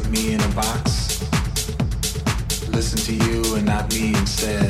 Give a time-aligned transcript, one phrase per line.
[0.00, 1.20] put me in a box,
[2.68, 4.67] listen to you and not me instead.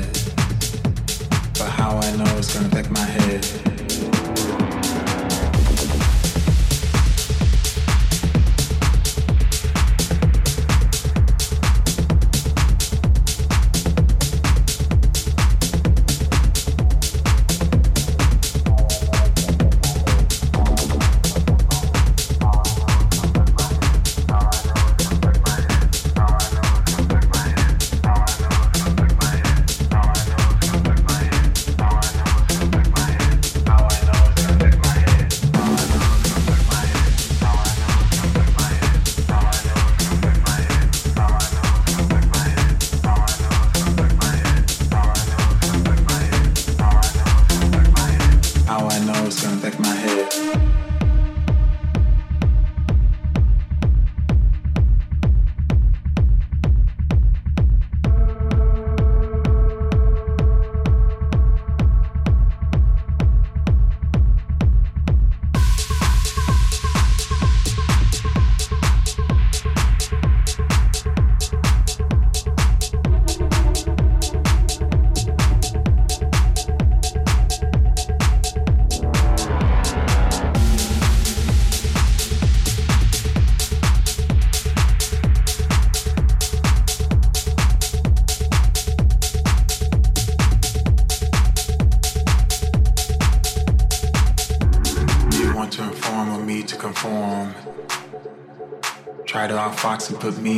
[100.28, 100.57] with me.